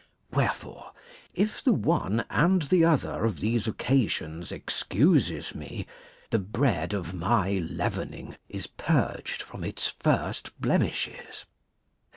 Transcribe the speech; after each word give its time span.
Wherefore, 0.33 0.93
if 1.35 1.63
the 1.63 1.73
one 1.75 2.25
and 2.31 2.63
the 2.63 2.83
other 2.83 3.23
of 3.23 3.39
these 3.39 3.67
occasions 3.67 4.51
excuses 4.51 5.53
me, 5.53 5.85
the 6.31 6.39
bread 6.39 6.95
of 6.95 7.13
my 7.13 7.59
leavening 7.59 8.35
is 8.49 8.65
purged 8.65 9.43
from 9.43 9.63
its 9.63 9.93
first 9.99 10.59
blemishes. 10.59 11.45